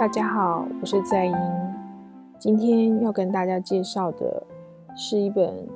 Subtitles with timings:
[0.00, 1.34] 大家好，我是在英。
[2.38, 4.42] 今天要跟大家介绍的
[4.96, 5.68] 是一本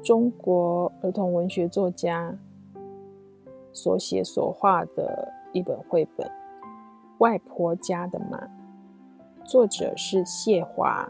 [0.00, 2.32] 中国儿童文学作家
[3.72, 6.24] 所写所画的一本绘本
[7.18, 8.38] 《外婆家的马》，
[9.44, 11.08] 作者是谢华，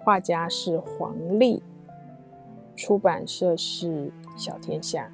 [0.00, 1.62] 画家是黄丽，
[2.76, 5.10] 出版社是小天下。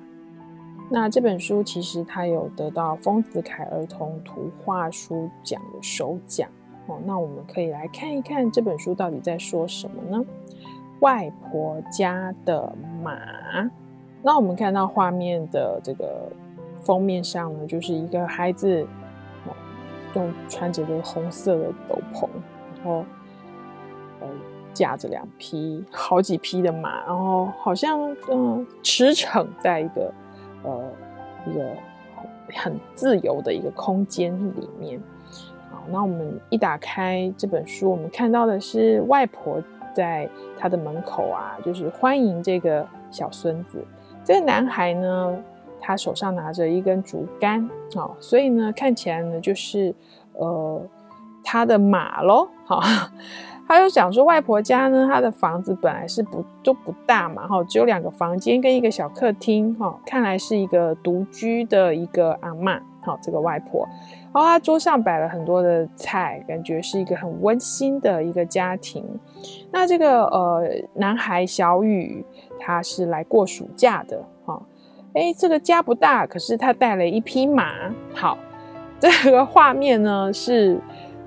[0.93, 6.48] 那这本书其实它有得到丰子恺儿童图画书奖的首奖
[6.89, 6.98] 哦。
[7.07, 10.25] 那我们可以来看一看这本书到底在说什么呢？
[10.98, 13.17] 外婆家的马。
[14.21, 16.29] 那我们看到画面的这个
[16.82, 18.84] 封面上呢，就是一个孩子
[19.46, 19.54] 哦，
[20.14, 22.29] 用穿着这个红色的斗篷，
[22.79, 23.04] 然后
[24.20, 24.26] 呃
[24.75, 30.12] 驾着两匹好几匹的马，然后好像嗯驰骋在一个。
[30.63, 30.82] 呃，
[31.46, 31.71] 一个
[32.55, 35.01] 很自由的一个空间里面，
[35.70, 39.62] 好，那我们一打开这本书，我们看到的是外婆
[39.95, 43.84] 在她的门口啊，就是欢迎这个小孙子。
[44.25, 45.39] 这个男孩呢，
[45.81, 49.95] 他手上拿着一根竹竿，好，所以呢，看起来呢，就是
[50.34, 50.83] 呃，
[51.43, 52.81] 他的马喽，好。
[53.71, 63.89] 他就讲说，外婆家呢，他的房子本来是不都不大嘛，哈，只有两个房间跟一个小客厅，哈，看来是一个独居的一个阿妈，好，这个外婆，
[64.35, 69.05] 然后他桌上摆了很多的菜，感觉是一个很温馨的一个家庭。
[69.71, 72.27] 那这个呃男孩小宇，
[72.59, 74.61] 他是来过暑假的，哈，
[75.15, 77.73] 哎，这个家不大，可是他带了一匹马，
[78.12, 78.37] 好，
[78.99, 80.77] 这个画面呢是。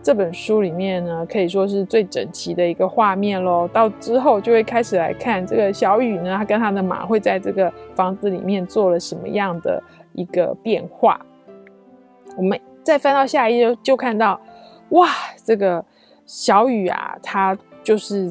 [0.04, 3.66] 这本书里面呢，可以说是最整齐的一个画面喽。
[3.72, 11.26] 到之后就会开始来看这个小雨呢，他跟他的马会在这个房子里面做了什么样的一个变化。
[12.36, 14.40] 我们再翻到下一页，就看到，
[14.90, 15.08] 哇，
[15.46, 15.84] 这个
[16.26, 18.30] 小雨啊，他就是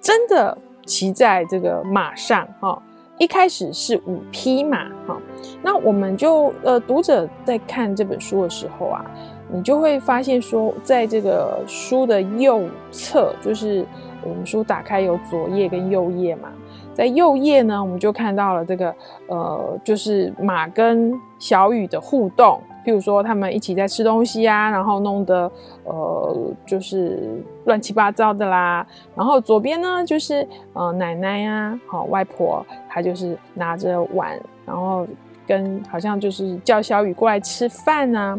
[0.00, 2.82] 真的骑在这个马上哈。
[3.18, 5.18] 一开始是五匹马哈，
[5.62, 9.04] 那我们就呃，读者在看这本书的时候啊。
[9.48, 13.86] 你就会发现说，在这个书的右侧，就是
[14.24, 16.48] 我们书打开有左页跟右页嘛，
[16.92, 18.92] 在右页呢，我们就看到了这个
[19.28, 25.50] 呃，就是马跟小雨的互动，譬如说他们一起在吃东西啊，然后弄得
[25.84, 28.86] 呃就是乱七八糟的啦。
[29.16, 35.04] 然后左边呢，就是呃奶奶呀、啊，好外婆，她就是拿着碗，然后。
[35.48, 38.36] 跟好像就是叫小雨过来吃饭啊，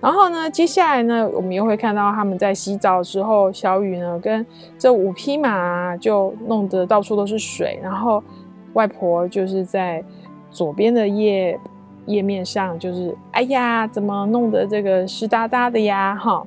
[0.00, 4.46] 然后呢，接下来呢，我们又会看到他们在洗澡的时候，小雨呢跟
[4.78, 8.24] 这五匹马就弄得到处都是水，然后
[8.72, 10.02] 外婆就是在
[10.50, 11.60] 左边的叶
[12.06, 16.16] 页面上，就是哎呀，怎么弄得这个湿哒哒的呀？
[16.16, 16.46] 哈，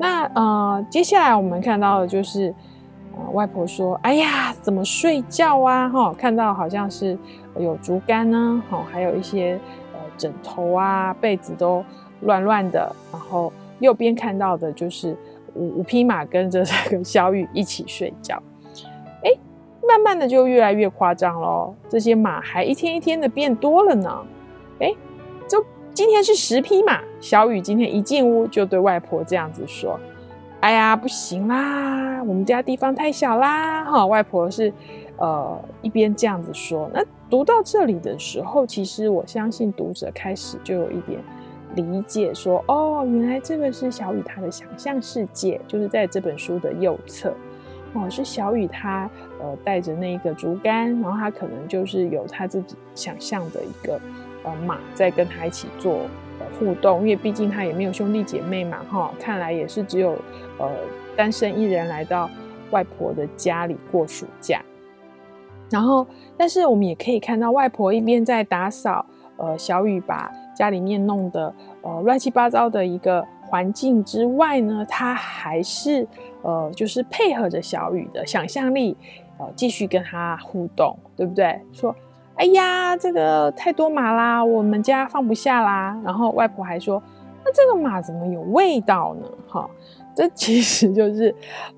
[0.00, 2.54] 那呃，接下来我们看到的就是。
[3.16, 5.88] 呃，外婆说：“哎呀，怎么睡觉啊？
[5.88, 7.16] 哈，看到好像是
[7.56, 9.56] 有竹竿呢，哈，还有一些
[9.92, 11.84] 呃枕头啊、被子都
[12.22, 12.92] 乱乱的。
[13.12, 15.16] 然后右边看到的就是
[15.54, 18.34] 五五匹马跟着这个小雨一起睡觉。
[19.22, 19.30] 哎，
[19.88, 24.26] 慢慢的就越来越夸张喽，这些马还一天一天的变多了呢。
[24.80, 24.92] 哎，
[25.48, 29.98] 就今天是十匹马，小雨今天一进屋就对外婆这样子说。”
[30.60, 33.84] 哎呀，不行啦，我们家地方太小啦！
[33.84, 34.72] 哈，外婆是，
[35.18, 36.88] 呃，一边这样子说。
[36.90, 41.20] 那读到这里的时候，其实我相信读者开始就有一点
[41.74, 47.34] 理解说，哦，原来这个是小雨他的想象世界，就是在这本书的右侧，
[47.92, 49.10] 哦，是小雨他
[49.42, 54.00] 呃带着那一个竹竿，然后他可能就是有他自己想象的一个
[54.44, 56.00] 呃马在跟他一起做。
[56.58, 60.12] 互动，因为毕竟他也没有兄弟姐妹嘛，哈，看来也是只有
[60.58, 60.70] 呃
[61.16, 62.28] 单身一人来到
[62.70, 64.60] 外婆的家里过暑假。
[65.70, 66.06] 然后，
[66.36, 69.04] 但是我们也可以看到外婆一边在打扫，
[69.36, 71.52] 呃，小雨把家里面弄得
[71.82, 76.06] 呃乱七八糟的一个环境之外呢，他还是
[76.42, 78.96] 呃就是配合着小雨的想象力，
[79.38, 81.60] 呃，继续跟他互动，对不对？
[81.72, 81.94] 说。
[82.36, 85.96] 哎呀，这个太多马啦，我们家放不下啦。
[86.04, 87.00] 然后外婆还说
[87.44, 89.70] ：“那这个马怎么有味道呢？”哈，
[90.16, 91.32] 这其实就是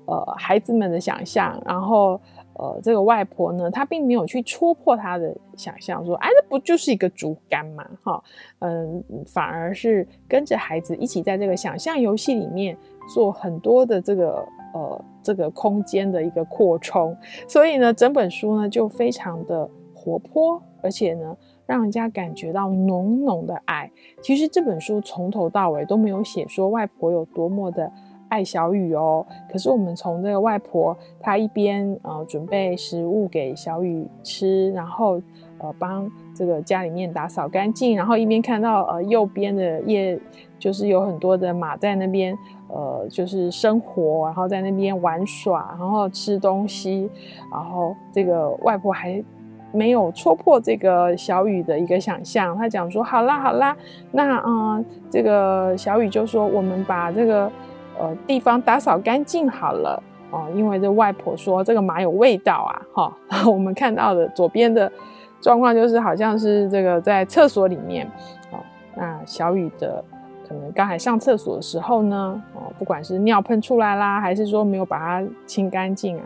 [0.05, 1.61] 呃孩子们的想象。
[1.63, 2.19] 然后
[2.53, 8.23] 呃，这个外婆呢，她并没有去戳破他的想象，说：“哎，那不就是一个竹竿嘛？”哈，
[8.59, 12.75] 嗯，反而是跟着孩子一起在这个想象游戏里面
[13.13, 14.43] 做很多的这个
[14.73, 17.15] 呃这个空间的一个扩充。
[17.47, 19.69] 所以呢，整本书呢就非常的。
[19.97, 21.35] 活泼，而且呢，
[21.65, 23.91] 让人家感觉到浓浓的爱。
[24.21, 27.91] 其实这本书从头到尾都没有写说外婆有多么的
[28.29, 29.25] 爱小雨哦。
[29.51, 35.19] 可是我们从这个外婆她一边呃准备食物给小雨吃，然后
[35.57, 40.17] 呃帮这个家里面打扫干净，然后一边看到呃右边的叶
[40.59, 42.37] 就是有很多的马在那边
[42.69, 47.09] 呃就是生活，然后在那边玩耍，然后吃东西，
[47.51, 49.23] 然后这个外婆还。
[49.71, 53.75] 没有戳破这个小雨的一个想象，他讲说：“好啦好啦，
[54.11, 57.51] 那嗯、呃，这个小雨就说我们把这个
[57.99, 60.01] 呃地方打扫干净好了。
[60.29, 63.13] 哦、因为这外婆说这个马有味道啊，哈、
[63.49, 64.91] 我们看到的左边的
[65.39, 68.05] 状况就是好像是这个在厕所里面
[68.51, 68.59] 哦，
[68.93, 70.03] 那小雨的
[70.45, 76.23] 可能刚才上厕所的时候呢，哦，不管是尿喷出来啦，还是说没有把它清干净啊，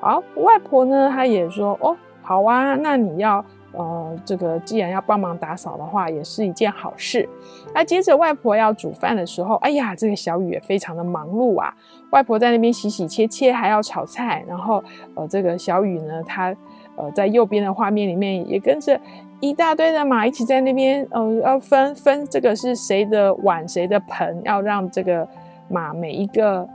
[0.00, 1.96] 好，外婆呢，她也说哦。”
[2.28, 3.42] 好啊，那你要
[3.72, 7.26] 呃，这个既然要帮忙打扫的话，也是一件好事。
[7.74, 11.74] 那接着外婆要煮饭的时候，哎呀，这个小雨也非常的忙碌啊。
[12.10, 14.44] 外婆在那边洗洗切切，还要炒菜。
[14.46, 14.84] 然后
[15.14, 16.54] 呃，这个小雨呢，他
[16.96, 19.00] 呃在右边的画面里面也跟着
[19.40, 25.26] 一大堆的马一起在那边呃要分分这个是谁的碗谁的盆，要让这个
[25.70, 26.68] 马每一个。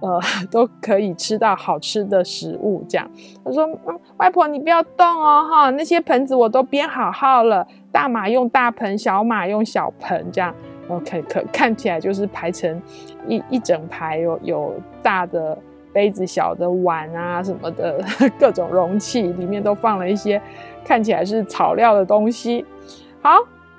[0.00, 0.20] 呃，
[0.50, 3.10] 都可以吃到好吃的食物，这样。
[3.44, 10.54] 他说：“嗯，外婆你不要动哦，哈，那些盆子我都编好号了，大马用大盆，小马用小盆，这样。
[10.88, 12.80] OK，可看起来就是排成
[13.26, 15.56] 一一整排，有有大的
[15.94, 17.98] 杯子、小的碗啊什么的，
[18.38, 20.40] 各种容器里面都放了一些
[20.84, 22.66] 看起来是草料的东西。
[23.22, 23.30] 好，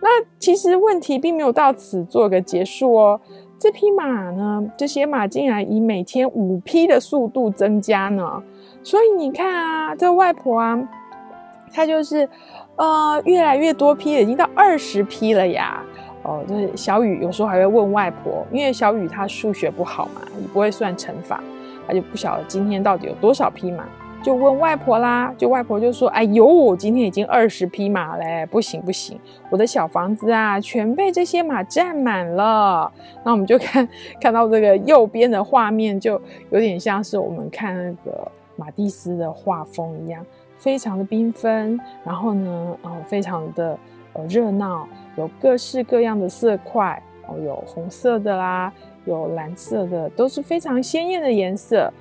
[0.02, 0.10] 那
[0.40, 3.22] 其实问题并没有到此做个结束哦。”
[3.58, 8.44] 这匹马呢，这些马竟然以每天五匹的速度增加呢，
[8.84, 10.78] 所以你看啊，这外婆啊，
[11.74, 12.28] 她就是
[12.76, 15.82] 呃越来越多匹，已经到二十匹了呀。
[16.24, 21.40] 哦，就是小雨有时候还会问外婆，因为小雨她数学不好嘛，也不会算乘法，
[21.88, 23.86] 她就不晓得今天到底有多少匹马。
[24.26, 29.20] 就问外婆啦，就外婆就说：“哎呦，我今天已经二十匹马嘞，不行不行，
[29.52, 32.92] 我的小房子啊，全被这些马占满了。”
[33.24, 33.88] 那我们就看
[34.20, 36.20] 看到这个右边的画面，就
[36.50, 40.26] 有点像是我们看那个马蒂斯的画风一样，
[40.58, 43.78] 非常的缤纷，然后呢，呃，非常的
[44.14, 44.88] 呃热闹，
[45.18, 48.74] 有各式各样的色块，哦，有红色的啦，
[49.06, 51.94] 有蓝色的，都是非常鲜艳的颜色。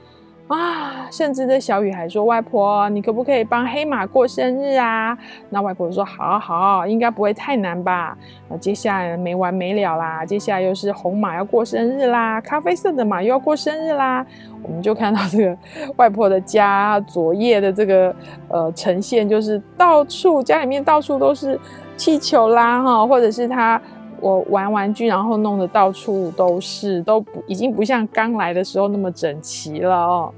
[0.46, 5.16] 啊，甚至这小雨还说：“外婆，你可不可以帮黑马过生日啊？”
[5.48, 8.14] 那外婆说：“好好，应该不会太难吧？”
[8.50, 14.24] 那接下来没完没了啦，接下来又是红马要过生日啦，咖啡色的马又要过生日啦。
[14.62, 15.56] 我们就看到这个
[15.96, 18.14] 外婆的家昨夜的这个
[18.48, 21.58] 呃呈现，就是到处家里面到处都是
[21.96, 23.80] 气球啦，哈，或者是她。
[24.20, 30.32] 我玩玩具，然后弄得到处都是，都不已经不像刚来的时候那么整齐了哦。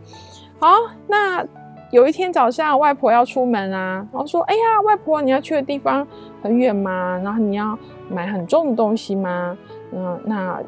[0.58, 0.68] 好，
[1.06, 1.44] 那
[1.90, 6.06] 有一天早上，外婆要出门啊，然后说：“哎呀，外婆，你要去的地方
[6.42, 7.20] 很远吗？
[7.22, 7.78] 然后你要
[8.10, 9.56] 买很重的东西吗？
[9.92, 10.58] 嗯，那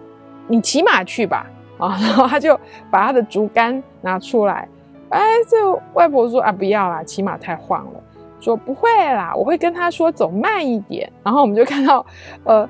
[0.46, 1.46] 你骑马去吧。”
[1.78, 2.58] 啊， 然后他就
[2.90, 4.68] 把他的竹竿拿出来。
[5.08, 5.56] 哎，这
[5.94, 8.00] 外婆说：“啊，不要啦，骑马太晃了。”
[8.40, 12.04] 说：“不会啦，我会跟他说走慢一点。”然后我们就看到，
[12.44, 12.68] 呃。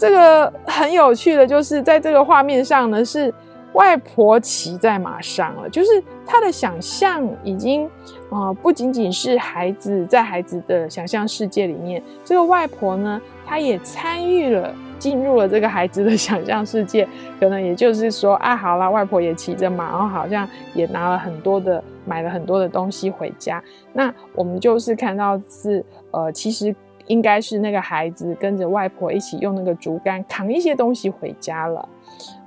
[0.00, 3.32] 这个很有趣的就是，在这个画面上呢，是
[3.74, 7.86] 外婆骑在马上了，就是她的想象已经
[8.30, 17.06] 啊、呃，不仅仅是孩子在孩子的想象世界里面，这个外婆呢，她也参与了，进入了这个孩子的想象世界。
[17.38, 23.62] 可能也就是说，啊，好啦，外婆也骑着马，然后好像也拿了很多的，买了很多的东西回家。
[23.92, 26.74] 那我们就是看到是，呃，其实。
[27.10, 31.88] 应该是那个孩子跟着外婆一起用那个竹竿扛一些东西回家了，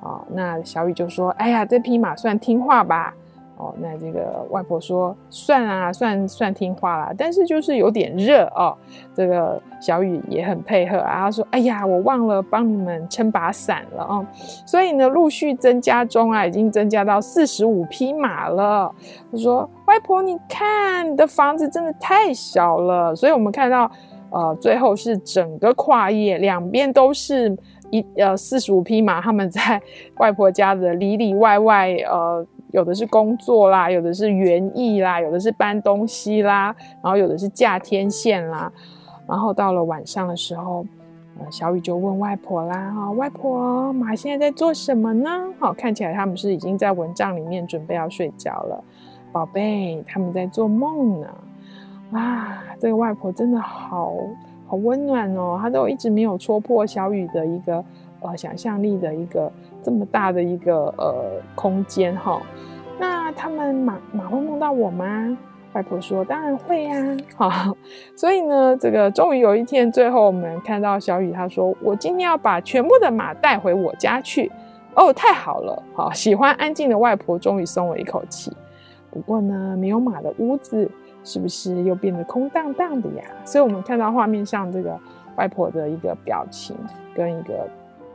[0.02, 3.14] 哦，那小雨就说：“哎呀，这匹马算听话吧？”
[3.56, 8.76] 哦，那这个外婆说：“算啊，算算听话啦，但是就是有点热哦。”
[9.14, 14.26] 这个小雨也很配合啊，他说：“哎呀，我忘了帮你们撑把伞了哦。”
[14.66, 18.92] 所以呢，陆续增加中啊，已经增加到四十五匹马了。
[19.32, 23.92] 他说：“外婆，你看你的房子真的太小了。”所以我们看到。
[24.34, 27.56] 呃，最后是整个跨页，两边都是
[27.92, 29.80] 一呃四十五匹马，他们在
[30.18, 38.72] 外婆家的里里外外，呃，有的是工作啦，有的是园艺啦，有的是搬东西啦，然后有的是架天线啦，
[39.28, 40.84] 然后到了晚上的时候，
[41.40, 45.30] 呃，小雨就问外婆啦，哈，外婆，马现在在做什么呢？
[45.60, 48.84] 好，看起来他们是已经在蚊帐里面准备要睡觉了，
[49.32, 51.28] 宝贝，他们在做梦呢。
[52.14, 54.16] 啊，这个外婆真的好
[54.68, 57.84] 好温暖哦，她都一直没有戳破小雨的一个
[58.22, 59.52] 呃想象力的一个
[59.82, 62.42] 这么大的一个呃空间哈。
[63.00, 65.38] 那他们马马会梦到我吗？
[65.74, 67.76] 外婆说：“当然会呀。”好，
[68.16, 74.52] 所以呢，这个终于有一天，最后我们看到小雨，他说：“我今天要把全部的马带回我家去。”
[74.94, 75.84] 哦，太好了！
[75.96, 78.56] 好，喜欢安静的外婆终于松了一口气。
[79.10, 80.88] 不过呢，没有马的屋子
[81.24, 83.24] 是不是又变得空荡荡的呀？
[83.46, 85.00] 所以我们看到画面上这个
[85.36, 86.76] 外婆的一个表情
[87.16, 87.68] 跟一个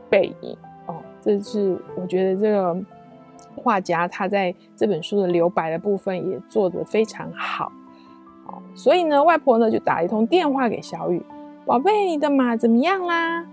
[0.09, 2.77] 背影哦，这是我觉得这个。
[3.55, 7.69] 画家他在这本书的留白的部分也做得非常好，
[8.73, 11.21] 所以呢，外婆呢就打一通电话给小雨，
[11.65, 13.45] 宝贝，你的马怎么样啦？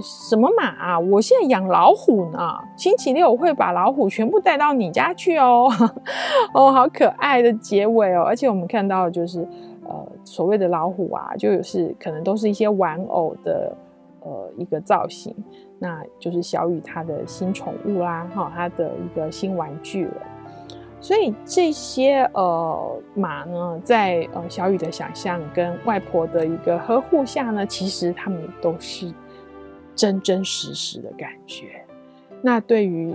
[0.00, 0.98] 什么马啊？
[0.98, 2.38] 我现在养老虎呢，
[2.76, 5.70] 星期六我会把老虎全部带到你家去哦。
[6.54, 9.40] 哦，好可爱的结尾哦，而且我们看到就是
[9.84, 13.76] 呃，所谓的老虎啊，就是可能都是一些玩偶的
[14.20, 15.34] 呃一个造型。
[15.78, 20.22] 那就是小雨他的新宠物啦，哈，他的一个新玩具了。
[20.98, 29.12] 所以这些呃马呢，在呃小雨的想象跟外婆的一个呵护下呢，其实他们都是
[29.96, 31.84] 真真实实的感觉。
[32.40, 33.12] 那对于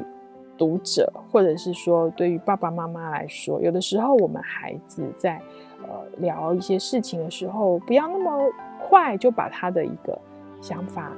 [0.58, 5.42] 读者，或者是说对于爸爸妈妈来说，有的时候我们孩子在
[5.84, 8.32] 呃聊一些事情的时候，不要那么
[8.80, 10.20] 快就把他的一个
[10.60, 11.10] 想法。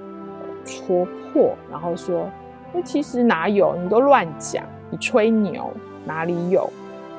[0.66, 2.30] 戳破，然后说
[2.72, 3.76] ：“那其实哪有？
[3.76, 5.70] 你都乱讲，你吹牛，
[6.06, 6.72] 哪里有？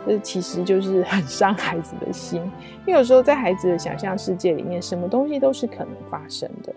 [0.07, 2.41] 这其实就是很伤孩子的心。
[2.87, 6.75] 因为有时候在孩子的想象世界里面，什么东西都是可能发生的。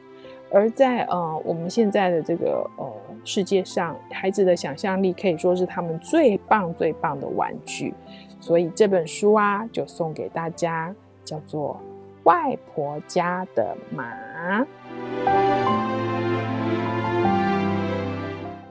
[0.51, 7.93] 而在呃我们现在的这个呃世界上，孩子的想象力可以说是他们最棒最棒的玩具。
[8.39, 10.93] 所以这本书啊，就送给大家，
[11.25, 11.79] 叫做
[12.23, 14.05] 《外婆家的马》。”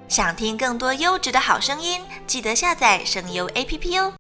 [0.09, 4.13] 想听更多优质的好声音，记得下载声优 APP 哦。